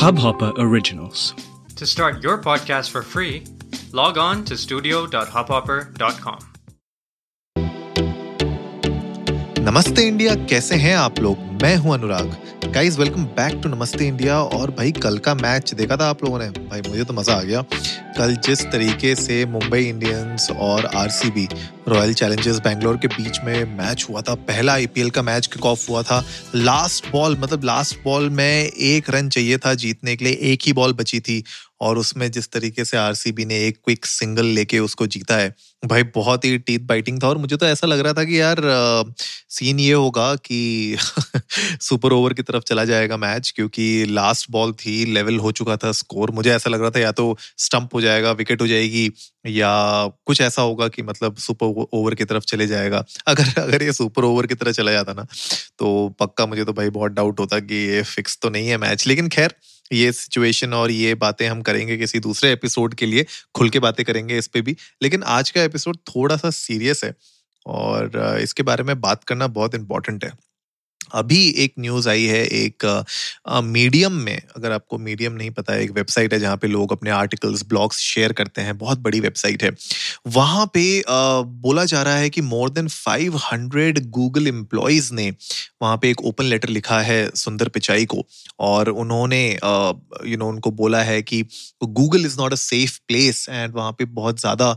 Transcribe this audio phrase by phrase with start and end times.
[0.00, 1.34] Hubhopper Originals.
[1.76, 3.44] To start your podcast for free,
[3.92, 6.38] log on to studio.hubhopper.com.
[9.68, 12.37] नमस्ते India कैसे हैं आप लोग मैं हूँ Anurag.
[12.65, 14.41] Guys welcome back to Namaste India.
[14.41, 16.49] और भाई, कल का मैच देखा था आप लोगों ने?
[16.49, 17.61] भाई, मुझे तो मज़ा आ गया।
[18.17, 21.47] कल जिस तरीके से मुंबई इंडियंस और आरसीबी
[21.87, 25.91] रॉयल चैलेंजर्स बैंगलोर के बीच में मैच हुआ था, पहला आईपीएल का मैच किक ऑफ़
[25.91, 30.33] हुआ था। लास्ट बॉल मतलब लास्ट बॉल में एक रन चाहिए था जीतने के लिए,
[30.41, 31.43] एक ही बॉल बची थी।
[31.81, 36.03] और उसमें जिस तरीके से आरसीबी ने एक क्विक सिंगल लेके उसको जीता है भाई
[36.03, 39.03] बहुत ही टीथ बाइटिंग था। और मुझे तो ऐसा लग रहा था कि यार आ,
[39.49, 40.97] सीन ये होगा कि
[41.81, 45.91] सुपर ओवर की तरफ़ चला जाएगा मैच क्योंकि लास्ट बॉल थी लेवल हो चुका था
[45.91, 49.11] स्कोर मुझे ऐसा लग रहा था या तो स्टंप हो जाएगा विकेट हो जाएगी
[49.47, 49.71] या
[50.25, 54.23] कुछ ऐसा होगा कि मतलब सुपर ओवर की तरफ़ चले जाएगा। अगर अगर ये सुपर
[54.23, 55.25] ओवर की तरह चला जाता ना
[55.79, 59.07] तो पक्का मुझे तो भाई बहुत डाउट होता कि ये फिक्स तो नहीं है मैच
[59.07, 59.55] लेकिन खैर
[59.91, 63.25] ये सिचुएशन और ये बातें हम करेंगे किसी दूसरे एपिसोड के लिए,
[63.55, 67.13] खुल के बातें करेंगे इस पर भी। लेकिन आज का एपिसोड थोड़ा सा सीरियस है
[67.65, 70.31] और इसके बारे में बात करना बहुत इंपॉर्टेंट है।
[71.13, 72.85] अभी एक न्यूज़ आई है एक
[73.65, 77.09] मीडियम में अगर आपको मीडियम नहीं पता है एक वेबसाइट है जहाँ पे लोग अपने
[77.11, 79.71] आर्टिकल्स ब्लॉग्स शेयर करते हैं बहुत बड़ी वेबसाइट है।
[80.29, 85.29] वहाँ पे आ, बोला जा रहा है कि मोर देन 500 गूगल एम्प्लॉयज़ ने
[85.81, 88.23] वहाँ पे एक ओपन लेटर लिखा है सुंदर पिचाई को
[88.59, 89.43] और उन्होंने
[90.27, 91.43] यू नो उनको बोला है कि
[91.83, 94.75] Google is not a safe place and वहाँ पे बहुत ज़्यादा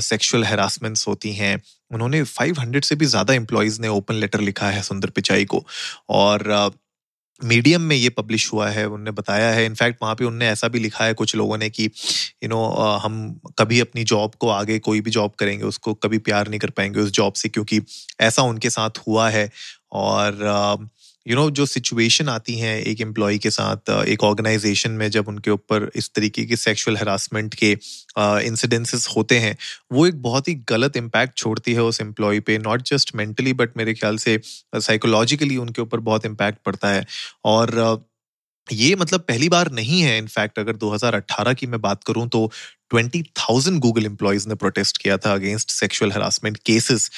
[0.00, 1.56] सेक्शुअल हेरासमेंट्स होती हैं।
[1.90, 5.64] उन्होंने 500 से भी ज़्यादा एम्प्लॉयज़ ने ओपन लेटर लिखा है सुंदर पिचाई को।
[6.10, 6.70] और
[7.40, 10.78] मीडियम में ये पब्लिश हुआ है, उनने बताया है। इनफैक्ट वहाँ पे उनने ऐसा भी
[10.80, 12.64] लिखा है कुछ लोगों ने कि यू नो
[13.00, 13.18] हम
[13.58, 17.00] कभी अपनी जॉब को आगे कोई भी जॉब करेंगे, उसको कभी प्यार नहीं कर पाएँगे
[17.00, 17.80] उस जॉब से, क्योंकि
[18.22, 19.50] ऐसा उनके साथ हुआ है।
[19.94, 20.88] और
[21.26, 25.50] यू नो जो सिचुएशन आती हैं एक एम्प्लॉय के साथ एक ऑर्गेनाइजेशन में जब उनके
[25.50, 27.70] ऊपर इस तरीके के सेक्सुअल हरासमेंट के
[28.46, 29.56] इंसिडेंसेस होते हैं,
[29.92, 33.76] वो एक बहुत ही गलत इम्पैक्ट छोड़ती है उस एम्प्लॉय पे नॉट जस्ट मेंटली बट
[33.76, 34.40] मेरे ख्याल से
[34.76, 37.04] साइकोलॉजिकली उनके ऊपर बहुत इम्पैक्ट पड़ता है।
[37.44, 38.04] और
[38.72, 42.50] ये मतलब पहली बार नहीं है इनफैक्ट अगर 2018 की मैं बात करूँ तो
[42.94, 47.10] 20,000 गूगल एम्प्लॉयज़ ने प्रोटेस्ट किया था अगेंस्ट सेक्सुअल हरासमेंट केसेस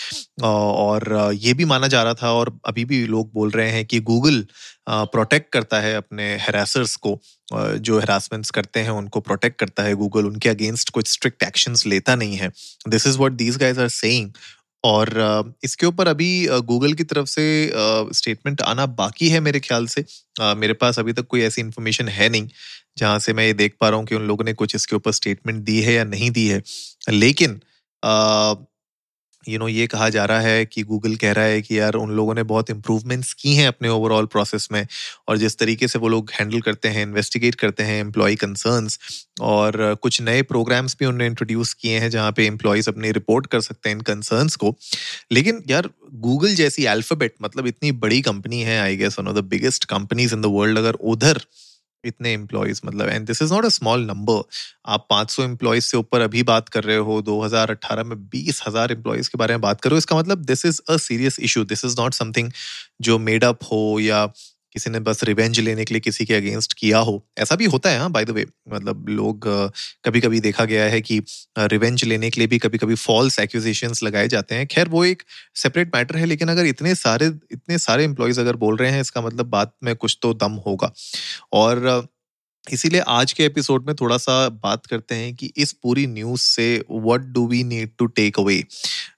[0.42, 4.00] और ये भी माना जा रहा था और अभी भी लोग बोल रहे हैं कि
[4.00, 4.44] गूगल
[4.90, 7.18] प्रोटेक्ट करता है अपने हेरासर्स को।
[7.52, 12.14] जो हेरासमेंट्स करते हैं उनको प्रोटेक्ट करता है गूगल उनके अगेंस्ट कुछ स्ट्रिक्ट एक्शंस लेता
[12.14, 12.50] नहीं है।
[12.88, 14.30] This is what these guys are saying
[14.84, 16.30] और इसके ऊपर अभी
[16.66, 17.44] गूगल की तरफ़ से
[18.14, 20.04] स्टेटमेंट आना बाकी है मेरे ख्याल से।
[20.56, 22.48] मेरे पास अभी तक कोई ऐसी इन्फॉर्मेशन है नहीं,
[22.98, 25.12] जहाँ से मैं ये देख पा रहा हूँ कि उन लोगों ने कुछ इसके ऊपर
[25.12, 26.62] स्टेटमेंट दी है या नहीं दी है।
[27.10, 27.60] लेकिन
[29.48, 32.10] यू नो ये कहा जा रहा है कि गूगल कह रहा है कि यार उन
[32.10, 34.86] लोगों ने बहुत इंप्रूवमेंट्स की हैं अपने ओवरऑल प्रोसेस में
[35.28, 38.98] और जिस तरीके से वो लोग हैंडल करते हैं इन्वेस्टिगेट करते हैं एम्प्लॉय कंसर्न्स
[39.40, 43.60] और कुछ नए प्रोग्राम्स भी उन्होंने इंट्रोड्यूस किए हैं जहाँ पे एम्प्लॉयज़ अपनी रिपोर्ट कर
[43.60, 44.74] सकते हैं इन कंसर्न्स को।
[45.32, 49.44] लेकिन यार गूगल जैसी अल्फ़ाबेट मतलब इतनी बड़ी कंपनी है I guess one of the
[49.44, 51.40] biggest companies in the world अगर उधर
[52.04, 54.42] इतने एम्प्लॉयज़ मतलब and this is not a small number
[54.86, 58.92] आप 500 सौ एम्प्लॉयज़ से ऊपर अभी बात कर रहे हो 2018 में बीस हज़ार
[58.92, 62.00] एम्प्लॉयज़ के बारे में बात करो, इसका मतलब this is a serious issue this is
[62.00, 62.50] not something
[63.00, 64.24] जो मेड अप हो या
[64.74, 67.90] किसी ने बस रिवेंज लेने के लिए किसी के अगेंस्ट किया हो। ऐसा भी होता
[67.90, 69.46] है हाँ बाय द वे मतलब लोग
[70.04, 71.20] कभी कभी देखा गया है कि
[71.58, 75.22] रिवेंज लेने के लिए भी कभी कभी फॉल्स एक्यूजेशन लगाए जाते हैं। खैर, वो एक
[75.56, 79.20] सेपरेट मैटर है, लेकिन अगर इतने सारे इतने सारे एम्प्लॉयज़ अगर बोल रहे हैं, इसका
[79.20, 80.92] मतलब बात में कुछ तो दम होगा।
[81.52, 82.06] और
[82.64, 86.66] इसीलिए आज के एपिसोड में थोड़ा सा बात करते हैं कि इस पूरी न्यूज़ से
[86.90, 88.58] what do we need to take away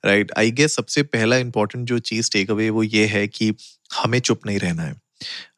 [0.04, 3.52] right I guess सबसे पहला इंपॉर्टेंट जो चीज़ टेक अवे वो ये है कि
[3.94, 4.94] हमें चुप नहीं रहना है।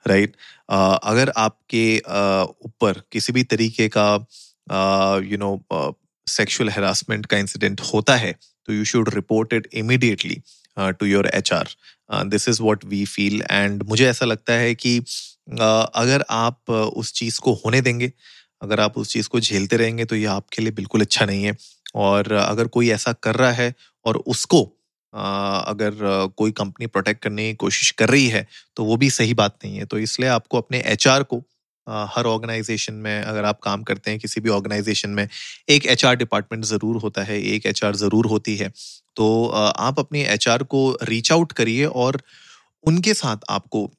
[0.08, 0.40] Right right?
[0.68, 4.14] uh, अगर आपके ऊपर uh, किसी भी तरीके का
[5.24, 5.52] यू नो
[6.26, 8.32] सेक्सुअल हेरासमेंट का इंसिडेंट होता है
[8.68, 10.42] तो you should report it immediately
[10.78, 11.68] to your H R
[12.24, 17.12] this is what we feel and मुझे ऐसा लगता है कि uh, अगर आप उस
[17.12, 18.12] चीज़ को होने देंगे
[18.62, 21.56] अगर आप उस चीज़ को झेलते रहेंगे तो ये आपके लिए बिल्कुल अच्छा नहीं है
[21.94, 24.60] और अगर कोई ऐसा कर रहा है और उसको
[25.12, 25.94] अगर
[26.36, 29.76] कोई कंपनी प्रोटेक्ट करने की कोशिश कर रही है तो वो भी सही बात नहीं
[29.76, 31.42] है। तो इसलिए आपको अपने एचआर को
[31.86, 35.28] हर ऑर्गेनाइजेशन में अगर आप काम करते हैं, किसी भी ऑर्गेनाइजेशन में,
[35.68, 38.72] एक एचआर डिपार्टमेंट ज़रूर होता है, एक एचआर ज़रूर होती है।
[39.16, 42.20] तो आप अपने एचआर को रीच आउट करिए और
[42.84, 43.90] उनके साथ आपको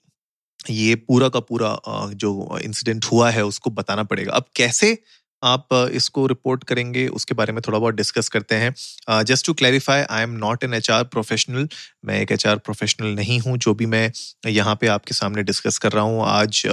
[0.60, 1.78] ये पूरा का पूरा
[2.16, 4.98] जो इंसिडेंट हुआ है, उसको बताना पड़ेगा। अब कैसे
[5.44, 10.02] आप इसको रिपोर्ट करेंगे, उसके बारे में थोड़ा बहुत डिस्कस करते हैं। Just to clarify
[10.02, 11.68] I am not an H professional
[12.06, 14.12] मैं एक एचआर प्रोफेशनल नहीं हूँ, जो भी मैं
[14.50, 16.64] यहाँ पे आपके सामने डिस्कस कर रहा हूँ आज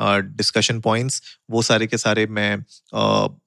[0.00, 2.52] डिस्कशन पॉइंट्स वो सारे के सारे मैं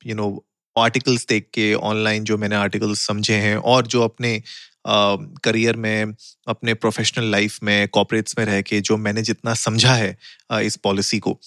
[0.08, 0.44] यू नो
[0.76, 4.42] आर्टिकल्स देख के ऑनलाइन जो मैंने आर्टिकल्स समझे हैं और जो अपने
[4.86, 6.14] करियर में,
[6.48, 10.16] अपने प्रोफेशनल लाइफ में कॉपरेट्स में रह के जो मैंने जितना समझा है
[10.62, 11.38] इस पॉलिसी को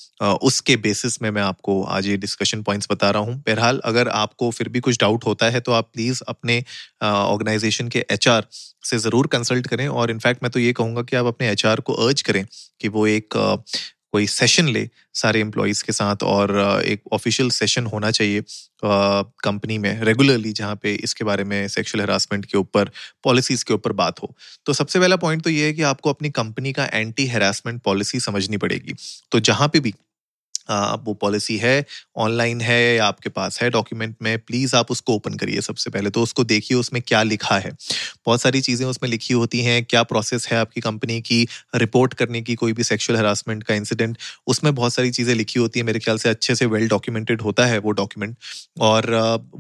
[0.43, 4.51] उसके बेसिस में मैं आपको आज ये डिस्कशन पॉइंट्स बता रहा हूँ। बहरहाल, अगर आपको
[4.51, 6.63] फिर भी कुछ डाउट होता है तो आप प्लीज़ अपने
[7.03, 8.47] ऑर्गेनाइजेशन के एचआर
[8.85, 11.93] से ज़रूर कंसल्ट करें। और इनफैक्ट मैं तो ये कहूँगा कि आप अपने एचआर को
[12.07, 12.45] अर्ज़ करें
[12.81, 13.35] कि वो एक
[14.15, 16.53] कोई सेशन ले सारे एम्प्लॉयज़ के साथ और
[16.87, 18.43] एक ऑफिशियल सेशन होना चाहिए
[18.85, 22.91] कंपनी में रेगुलरली जहाँ पे इसके बारे में सेक्सुअल हरासमेंट के ऊपर
[23.25, 24.35] पॉलिसीज़ के ऊपर बात हो।
[24.67, 28.21] तो सबसे पहला पॉइंट तो ये है कि आपको अपनी कंपनी का एंटी हरासमेंट पॉलिसी
[28.21, 28.95] समझनी पड़ेगी।
[29.33, 29.95] तो जहाँ पे भी
[30.69, 31.85] वो पॉलिसी है
[32.19, 36.11] ऑनलाइन है, या आपके पास है डॉक्यूमेंट में प्लीज़ आप उसको ओपन करिए सबसे पहले।
[36.11, 37.71] तो उसको देखिए उसमें क्या लिखा है।
[38.27, 41.47] बहुत सारी चीज़ें उसमें लिखी होती हैं, क्या प्रोसेस है आपकी कंपनी की
[41.77, 45.81] रिपोर्ट करने की कोई भी सेक्सुअल हरासमेंट का इंसिडेंट उसमें बहुत सारी चीज़ें लिखी होती
[45.81, 48.37] हैं। मेरे ख्याल से अच्छे से वेल डॉक्यूमेंटेड होता है वो डॉक्यूमेंट
[48.83, 49.13] और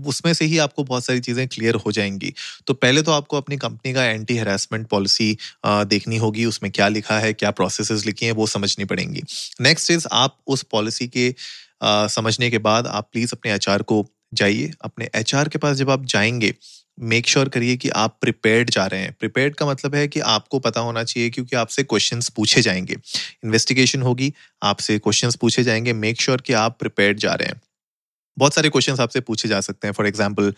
[0.06, 2.32] उसमें से ही आपको बहुत सारी चीज़ें क्लियर हो जाएँगी।
[2.66, 5.36] तो पहले तो आपको अपनी कंपनी का एंटी हरासमेंट पॉलिसी
[5.66, 9.22] देखनी होगी, उसमें क्या लिखा है, क्या प्रोसेस लिखी हैं, वो समझनी पड़ेंगी।
[9.60, 11.34] नेक्स्ट इज़ आप उस पॉलिसी पॉलिसी के
[11.82, 15.90] आ, समझने के बाद आप प्लीज़ अपने एचआर को जाइए। अपने एचआर के पास जब
[15.90, 16.54] आप जाएँगे
[17.00, 20.58] मेक श्योर करिए कि आप प्रिपेयर्ड जा रहे हैं। प्रिपेयर्ड का मतलब है कि आपको
[20.58, 22.94] पता होना चाहिए क्योंकि आपसे क्वेश्चंस पूछे जाएँगे।
[23.44, 27.60] इन्वेस्टिगेशन होगी आपसे क्वेश्चंस पूछे जाएँगे। मेक श्योर sure कि आप प्रिपेयर्ड जा रहे हैं।
[28.38, 30.54] बहुत सारे क्वेश्चंस आपसे पूछे जा सकते हैं। फॉर एग्ज़ाम्पल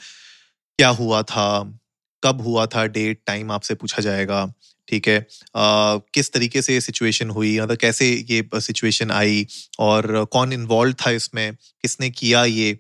[0.79, 1.79] क्या हुआ था?
[2.25, 2.87] कब हुआ था?
[2.87, 4.53] डेट टाइम आपसे पूछा जाएगा।
[4.89, 5.27] ठीक है?
[5.57, 7.61] आ, किस तरीके से ये सिचुएशन हुई?
[7.61, 9.47] मतलब कैसे ये सिचुएशन आई?
[9.79, 11.53] और कौन इन्वॉल्व था इसमें?
[11.55, 12.79] किसने किया ये?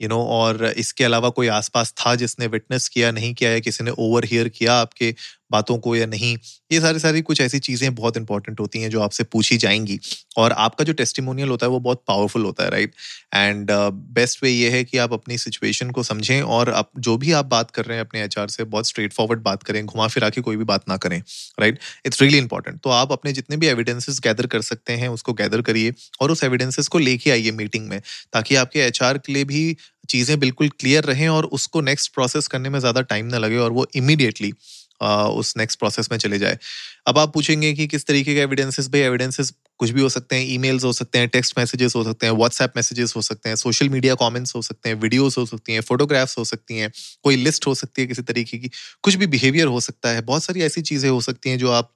[0.00, 3.84] यू नो और इसके अलावा कोई आसपास था जिसने विटनेस किया, नहीं किया, या किसी
[3.84, 5.14] ने ओवर हियर किया आपके
[5.52, 6.36] बातों को या नहीं,
[6.72, 9.98] ये सारी सारी कुछ ऐसी चीज़ें बहुत इंपॉर्टेंट होती हैं जो आपसे पूछी जाएँगी।
[10.36, 12.94] और आपका जो टेस्टिमोनियल होता है वो बहुत पावरफुल होता है राइट
[13.34, 17.32] एंड बेस्ट वे ये है कि आप अपनी सिचुएशन को समझें और आप जो भी
[17.32, 20.30] आप बात कर रहे हैं अपने एचआर से बहुत स्ट्रेट फॉरवर्ड बात करें, घुमा फिरा
[20.30, 21.18] के कोई भी बात ना करें
[21.60, 25.32] राइट इट्स रियली इंपॉर्टेंट तो आप अपने जितने भी एविडेंसेस गैदर कर सकते हैं, उसको
[25.34, 28.00] गैदर करिए और उस एविडेंसेस को लेके आइए मीटिंग में,
[28.32, 29.76] ताकि आपके एचआर के लिए भी
[30.06, 33.72] चीज़ें बिल्कुल क्लियर रहें और उसको नेक्स्ट प्रोसेस करने में ज़्यादा टाइम ना लगे और
[33.72, 34.52] वो इमीडिएटली
[35.00, 36.58] उस नेक्स्ट प्रोसेस में चले जाए।
[37.06, 40.46] अब आप पूछेंगे कि किस तरीके के एविडेंसेस भाई एविडेंसेस कुछ भी हो सकते हैं
[40.46, 43.88] ईमेल्स हो सकते हैं टेक्स्ट मैसेजेस हो सकते हैं व्हाट्सएप मैसेजेस हो सकते हैं सोशल
[43.88, 46.90] मीडिया कमेंट्स हो सकते हैं वीडियोस हो सकती हैं फोटोग्राफ्स हो सकती हैं,
[47.24, 48.70] कोई लिस्ट हो सकती है किसी तरीके की,
[49.02, 51.92] कुछ भी बिहेवियर हो सकता है, बहुत सारी ऐसी चीज़ें हो सकती हैं जो आप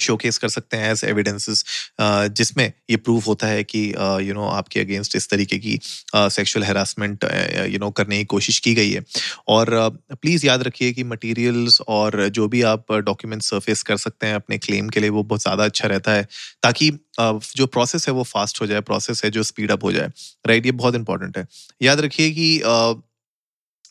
[0.00, 1.64] शोकेस कर सकते हैं एज एविडेंसेस
[2.00, 3.82] जिसमें ये प्रूव होता है कि
[4.22, 5.78] यू नो आपके अगेंस्ट इस तरीके की
[6.14, 7.24] सेक्सुअल हेरासमेंट
[7.68, 9.04] यू नो करने की कोशिश की गई है।
[9.48, 9.70] और
[10.12, 14.58] प्लीज़ याद रखिए कि मटेरियल्स और जो भी आप डॉक्यूमेंट सरफेस कर सकते हैं अपने
[14.58, 16.26] क्लेम के लिए, वो बहुत ज़्यादा अच्छा रहता है,
[16.62, 16.90] ताकि
[17.20, 20.10] जो प्रोसेस है वो फास्ट हो जाए प्रोसेस है जो स्पीड अप हो जाए।
[20.46, 21.46] राइट ये बहुत इंपॉर्टेंट है।
[21.82, 22.58] याद रखिए कि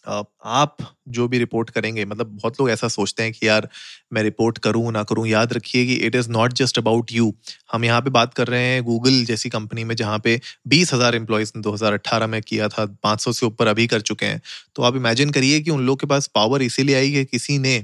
[0.07, 0.77] आप
[1.09, 3.67] जो भी रिपोर्ट करेंगे मतलब बहुत लोग ऐसा सोचते हैं कि यार,
[4.13, 7.33] मैं रिपोर्ट करूँ, ना करूँ, याद रखिए कि it is not just about you
[7.73, 11.15] हम यहाँ पे बात कर रहे हैं गूगल जैसी कंपनी में जहाँ पे बीस हज़ार
[11.15, 14.41] एम्प्लॉयज़ ने 2018 में किया था 500 से ऊपर अभी कर चुके हैं।
[14.75, 17.77] तो आप इमेजिन करिए कि उन लोग के पास पावर इसीलिए आई कि किसी ने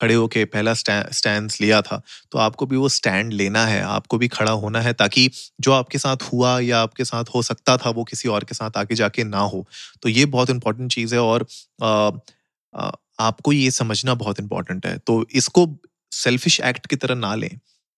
[0.00, 2.02] खड़े होके पहला स्टैंड लिया था
[2.32, 5.30] तो आपको भी वो स्टैंड लेना है आपको भी खड़ा होना है ताकि
[5.60, 8.76] जो आपके साथ हुआ या आपके साथ हो सकता था वो किसी और के साथ
[8.76, 9.66] आगे जाके ना हो।
[10.02, 11.46] तो ये बहुत इंपॉर्टेंट चीज़ है और
[11.82, 12.10] आ,
[12.74, 12.90] आ,
[13.20, 15.68] आपको ये समझना बहुत इंपॉर्टेंट है। तो इसको
[16.12, 17.50] सेल्फिश एक्ट की तरह ना लें।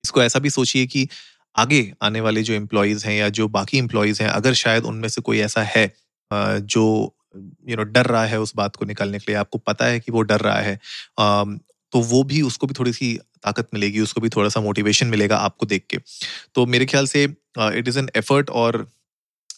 [0.05, 1.09] इसको ऐसा भी सोचिए कि
[1.57, 5.21] आगे आने वाले जो एम्प्लॉयज़ हैं या जो बाकी एम्प्लॉयज़ हैं अगर शायद उनमें से
[5.21, 5.87] कोई ऐसा है
[6.31, 9.59] जो यू you नो know, डर रहा है उस बात को निकालने के लिए आपको
[9.59, 10.79] पता है कि वो डर रहा है
[11.93, 15.37] तो वो भी उसको भी थोड़ी सी ताकत मिलेगी, उसको भी थोड़ा सा मोटिवेशन मिलेगा
[15.39, 15.99] आपको देख के।
[16.55, 18.87] तो मेरे ख्याल से इट इज़ एन एफर्ट और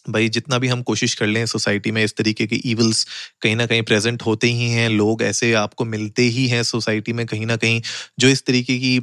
[0.05, 3.05] भाई जितना भी हम कोशिश कर लें सोसाइटी में इस तरीके के इवल्स
[3.41, 7.25] कहीं ना कहीं प्रेजेंट होते ही हैं, लोग ऐसे आपको मिलते ही हैं सोसाइटी में
[7.25, 7.81] कहीं ना कहीं,
[8.19, 8.95] जो इस तरीके की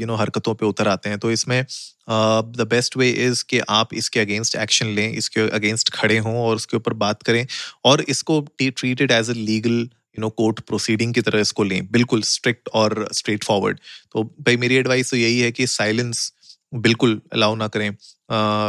[0.00, 3.94] यू नो हरकतों पे उतर आते हैं। तो इसमें द बेस्ट वे इज़ कि आप
[3.94, 7.46] इसके अगेंस्ट एक्शन लें, इसके अगेंस्ट खड़े हों और उसके ऊपर बात करें
[7.84, 9.88] और इसको treated as a legal
[10.18, 13.78] you know court proceeding की तरह इसको लें। बिल्कुल स्ट्रिक्ट और स्ट्रेट फॉरवर्ड
[14.12, 16.32] तो भाई मेरी एडवाइस तो यही है कि साइलेंस
[16.72, 17.90] बिल्कुल अलाउ ना करें।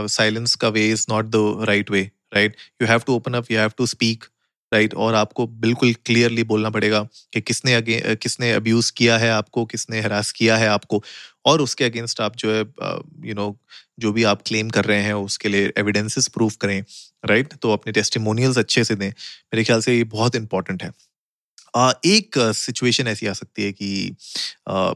[0.10, 3.60] साइलेंस का way is not the right way right you have to open up you
[3.60, 4.26] have to speak
[4.72, 7.02] right और आपको बिल्कुल क्लियरली बोलना पड़ेगा
[7.34, 11.02] कि किसने अगे, किसने अब्यूज किया है आपको, किसने हरास किया है आपको।
[11.46, 12.60] और उसके अगेंस्ट आप जो है
[13.28, 13.56] यू नो
[14.00, 16.84] जो भी आप क्लेम कर रहे हैं उसके लिए एविडेंसेस प्रूफ करें
[17.26, 20.92] राइट तो अपने टेस्टिमोनियल्स अच्छे से दें। मेरे ख्याल से ये बहुत इंपॉर्टेंट है।
[22.06, 24.16] एक सिचुएशन ऐसी आ सकती है कि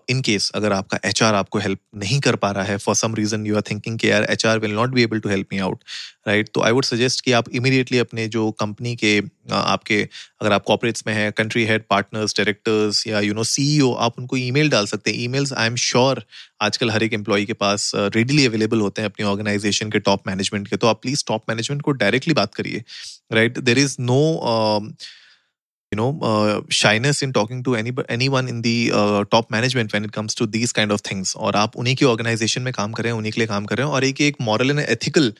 [0.09, 3.45] इन केस अगर आपका एचआर आपको हेल्प नहीं कर पा रहा है for some reason
[3.45, 5.83] you are thinking कि यार H will not be able to help me out
[6.27, 10.01] right तो आई वुड सजेस्ट कि आप इमीडिएटली अपने जो कंपनी के आपके,
[10.41, 14.37] अगर आप कॉपरेट्स में हैं कंट्री हेड पार्टनर्स डायरेक्टर्स या यू नो सीईओ आप उनको
[14.37, 16.23] ईमेल डाल सकते हैं। ईमेल्स आई एम श्योर
[16.61, 20.67] आजकल हर एक एम्प्लॉय के पास रेडिली अवेलेबल होते हैं अपनी ऑर्गेनाइजेशन के टॉप मैनेजमेंट
[20.67, 22.83] के। तो आप प्लीज़ टॉप मैनेजमेंट को डायरेक्टली बात करिए
[23.33, 24.21] right there is no
[25.93, 30.05] you know uh, shyness in talking to any anyone in the uh, top management when
[30.09, 31.35] it comes to these kind of things.
[31.35, 33.77] और आप उन्हीं की ऑर्गेनाइजेशन में काम कर रहे हैं उन्हीं के लिए काम कर
[33.77, 35.33] रहे हैं और एक एक moral and ethical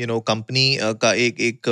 [0.00, 1.68] you know company का एक एक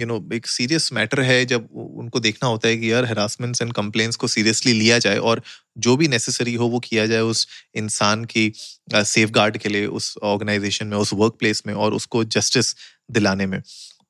[0.00, 3.72] यू नो एक सीरियस मैटर है जब उनको देखना होता है कि यार हेरासमेंट्स एंड
[3.72, 5.42] कंप्लेंट्स को सीरियसली लिया जाए और
[5.78, 8.52] जो भी नेसेसरी हो वो किया जाए उस इंसान की
[8.94, 12.74] सेफ़ uh, गार्ड के लिए उस ऑर्गेनाइजेशन में उस वर्क प्लेस में और उसको जस्टिस
[13.10, 13.62] दिलाने में।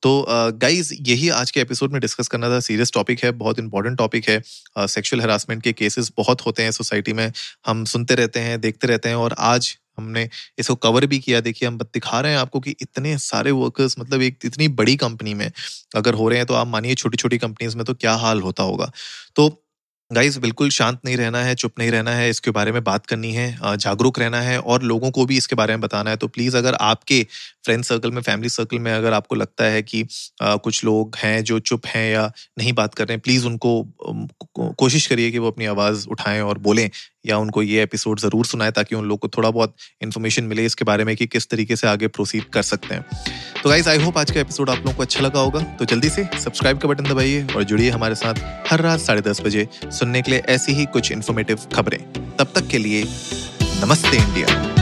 [0.02, 3.98] तो गाइज़ यही आज के एपिसोड में डिस्कस करना था। सीरियस टॉपिक है, बहुत इंपॉर्टेंट
[3.98, 4.40] टॉपिक है।
[4.78, 7.30] सेक्सुअल हरासमेंट के केसेस बहुत होते हैं सोसाइटी में।
[7.66, 10.28] हम सुनते रहते हैं, देखते रहते हैं और आज हमने
[10.58, 14.22] इसको कवर भी किया। देखिए, हम दिखा रहे हैं आपको कि इतने सारे वर्कर्स मतलब
[14.22, 15.50] एक इतनी बड़ी कंपनी में
[15.96, 18.62] अगर हो रहे हैं तो आप मानिए छोटी छोटी कंपनीज़ में तो क्या हाल होता
[18.62, 18.92] होगा।
[19.36, 19.58] तो
[20.10, 23.32] गाइस बिल्कुल शांत नहीं रहना है, चुप नहीं रहना है, इसके बारे में बात करनी
[23.32, 26.56] है। जागरूक रहना है और लोगों को भी इसके बारे में बताना है। तो प्लीज़
[26.56, 27.26] अगर आपके
[27.64, 30.06] फ्रेंड सर्कल में फैमिली सर्कल में अगर आपको लगता है कि
[30.42, 33.82] आ, कुछ लोग हैं जो चुप हैं या नहीं बात कर रहे हैं प्लीज़ उनको
[34.58, 36.88] कोशिश करिए कि वो अपनी आवाज़ उठाएँ और बोलें
[37.26, 40.84] या उनको ये एपिसोड ज़रूर सुनाएँ ताकि उन लोग को थोड़ा बहुत इन्फॉर्मेशन मिले इसके
[40.84, 43.04] बारे में कि किस तरीके से आगे प्रोसीड कर सकते हैं।
[43.62, 46.08] तो गाइज़ आई होप आज का एपिसोड आप लोगों को अच्छा लगा होगा। तो जल्दी
[46.08, 48.34] से सब्सक्राइब का बटन दबाइए और जुड़िए हमारे साथ
[48.70, 51.98] हर रात साढ़े दस बजे सुनने के लिए ऐसी ही कुछ इन्फॉर्मेटिव खबरें।
[52.36, 53.04] तब तक के लिए
[53.84, 54.81] नमस्ते इंडिया।